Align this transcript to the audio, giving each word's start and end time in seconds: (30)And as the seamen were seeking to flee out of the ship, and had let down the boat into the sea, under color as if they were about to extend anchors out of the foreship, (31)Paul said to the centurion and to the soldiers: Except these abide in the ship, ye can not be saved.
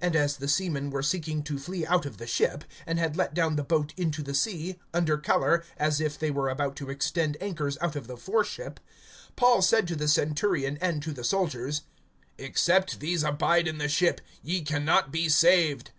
(30)And 0.00 0.14
as 0.14 0.36
the 0.36 0.46
seamen 0.46 0.88
were 0.88 1.02
seeking 1.02 1.42
to 1.42 1.58
flee 1.58 1.84
out 1.84 2.06
of 2.06 2.18
the 2.18 2.28
ship, 2.28 2.62
and 2.86 3.00
had 3.00 3.16
let 3.16 3.34
down 3.34 3.56
the 3.56 3.64
boat 3.64 3.92
into 3.96 4.22
the 4.22 4.32
sea, 4.32 4.78
under 4.94 5.18
color 5.18 5.64
as 5.76 6.00
if 6.00 6.16
they 6.16 6.30
were 6.30 6.48
about 6.48 6.76
to 6.76 6.88
extend 6.90 7.36
anchors 7.40 7.76
out 7.80 7.96
of 7.96 8.06
the 8.06 8.16
foreship, 8.16 8.78
(31)Paul 9.36 9.64
said 9.64 9.88
to 9.88 9.96
the 9.96 10.06
centurion 10.06 10.78
and 10.80 11.02
to 11.02 11.12
the 11.12 11.24
soldiers: 11.24 11.82
Except 12.38 13.00
these 13.00 13.24
abide 13.24 13.66
in 13.66 13.78
the 13.78 13.88
ship, 13.88 14.20
ye 14.44 14.62
can 14.62 14.84
not 14.84 15.10
be 15.10 15.28
saved. 15.28 15.90